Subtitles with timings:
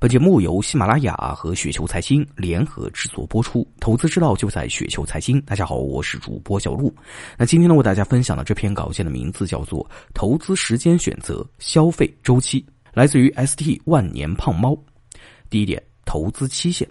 [0.00, 5.40] 本节目由喜马拉雅和雪球财经联合制作播出，投资之道就在雪球财经。
[5.40, 6.94] 大家好，我是主播小璐。
[7.36, 9.84] 那今天呢，为大家分享的这篇稿件的名字叫做
[10.14, 12.60] 《投资时间选择：消费周期》，
[12.94, 14.78] 来自于 ST 万年胖猫。
[15.50, 16.88] 第一点，投资期限。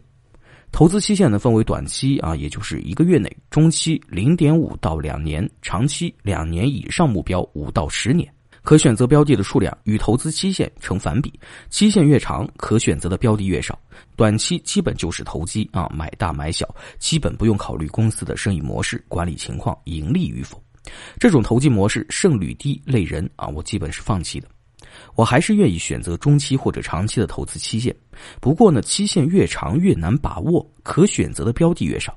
[0.73, 8.29] 投资期限呢，分为短期啊，也就是一个月内；中期零点五到两年；长期两年以上，目标五到十年。
[8.67, 11.31] 可选择标的的数量与投资期限成反比，
[11.69, 13.79] 期限越长，可选择的标的越少。
[14.17, 16.67] 短期基本就是投机啊，买大买小，
[16.99, 20.61] 基本不用考虑公司的生意模式、管理情况、盈利与否。
[21.17, 24.49] 这种投机模式胜率低、累人啊，我基本是放弃的。
[25.15, 27.95] 我还是愿意选择中期或者长期的投资期限。
[28.41, 32.13] 不过呢，期限越长越难把握，可选择的标的越少。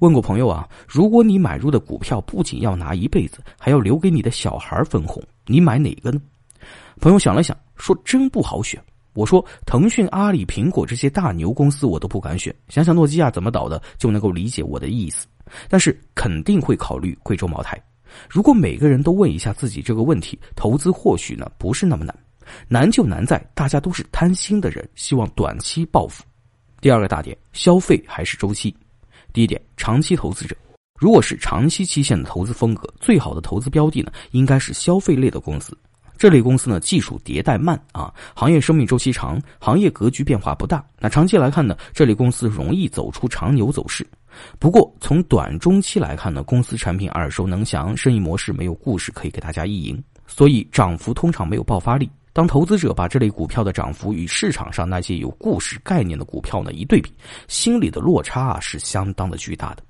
[0.00, 6.20] 问过朋友啊，如果你买入的股票不仅要拿一辈子，还要留给你的小孩分红，你买哪个呢？
[7.00, 8.82] 朋友想了想，说真不好选。
[9.14, 15.26] 我说腾讯、阿里、苹果这些大牛公司我都不敢选，想想诺基亚怎么倒的，就能够理解我的意思。
[15.68, 17.80] 但是肯定会考虑贵州茅台。
[18.28, 22.14] 如果每个人都问一下自己这个问题，投资或许呢不是那么难。
[22.68, 26.22] 难就难在大家都是贪心的人，希望短期暴富。
[26.80, 28.74] 第二个大点，消费还是周期。
[29.36, 30.56] 第一点，长期投资者，
[30.98, 35.76] 如果是长期期限的投资风格，最好的投资标的呢，应该是消费类的公司。
[36.16, 40.82] 这类公司呢，技术迭代慢啊，行业生命周期长，行业格局变化不大。
[40.98, 44.06] 那长期来看呢，这类公司容易走出长牛走势。
[44.58, 52.08] 不过从短中期来看呢，公司产品耳熟能详，生意模式没有故事可以给大家意淫，所以涨幅通常没有爆发力。
[52.36, 57.10] 当投资者把这类股票的涨幅与市场上那些有故事概念的股票呢一对比，
[57.48, 59.82] 心里的落差啊是相当的巨大的。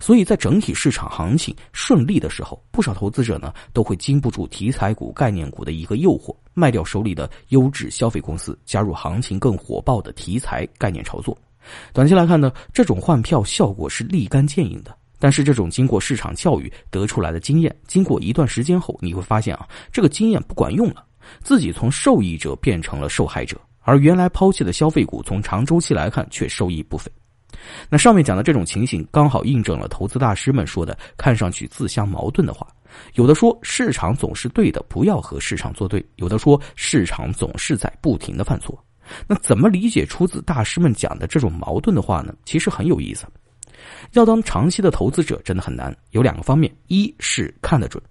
[0.00, 11.36] 所以在整体市场行情顺利的时候，不少投资者呢都会经不住题材股、概念股的一个诱惑，卖掉手里的优质消费公司，加入行情更火爆的题材概念炒作。
[11.92, 14.96] 短期来看呢，这种换票效果是立竿见影的。
[15.18, 21.04] 但是这种经过市场教育得出来的经验，经过一段时间后，你会发现啊，这个经验不管用了。
[21.40, 27.10] 自己从受益者变成了受害者，而原来抛弃的消费股，从长周期来看却收益不菲。
[27.88, 32.66] 那上面讲的这种情形，刚好印证了投资大师们说的看上去自相矛盾的话。
[33.14, 38.78] 有的说市场总是对的，不要和市场作对；有的说市场总是在不停的犯错。
[39.26, 42.34] 那怎么理解出自大师们讲的这种矛盾的话呢？
[42.44, 43.26] 其实很有意思。
[44.12, 48.02] 要当长期的投资者真的很难，有两个方面：一是看得准。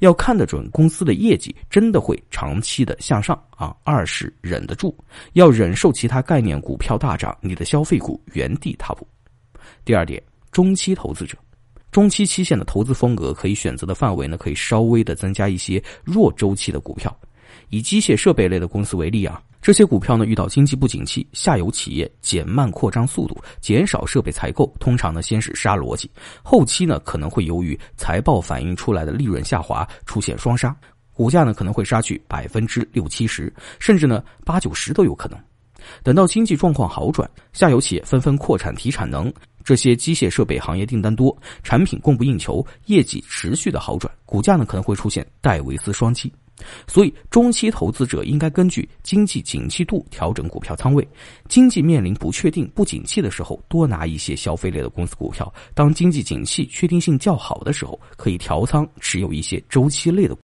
[0.00, 3.74] 要看得准公司的业绩真的会长期的向上啊。
[3.84, 4.96] 二是忍得住，
[5.32, 9.06] 要忍受其他概念股票大涨，你的消费股原地踏步。
[9.84, 11.36] 第二点，中期投资者，
[11.90, 17.14] 中期期限的投资风格可以选择的范围呢，可以稍微的增加一些弱周期的股票。
[17.70, 19.40] 以机械设备类的公司为例啊。
[19.60, 26.08] 这些股票呢，遇到经济不景气，下游企业减慢扩张速度，减少设备采购，通常呢先是杀逻辑，
[26.42, 30.74] 后期呢可能会由于财报反映出来的利润下滑，出现双杀，
[31.12, 35.38] 股价呢可能会杀去百分之六七十，甚至呢八九十都有可能。
[36.02, 39.30] 等到经济状况好转，下游企业纷纷扩产提产能，
[39.64, 46.32] 这些机械设备行业订单多，产品供不应求，业绩持续的好转，股价呢可能会出现戴维斯双击。
[46.86, 51.06] 所以，中期投资者应该根据经济景气度调整股票仓位。
[51.48, 60.36] 经济面临不确定、不景气的时候，多拿一些消费类的公司股票；当经济景气确定性较好的时候，可以调仓持有一些周期类的。